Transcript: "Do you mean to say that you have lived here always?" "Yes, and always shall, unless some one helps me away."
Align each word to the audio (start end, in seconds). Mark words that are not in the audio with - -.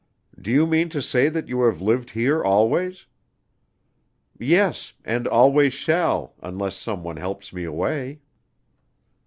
"Do 0.41 0.49
you 0.49 0.65
mean 0.65 0.89
to 0.89 0.99
say 0.99 1.29
that 1.29 1.47
you 1.47 1.61
have 1.61 1.79
lived 1.79 2.09
here 2.09 2.43
always?" 2.43 3.05
"Yes, 4.39 4.93
and 5.05 5.27
always 5.27 5.75
shall, 5.75 6.33
unless 6.41 6.75
some 6.75 7.03
one 7.03 7.17
helps 7.17 7.53
me 7.53 7.65
away." 7.65 8.21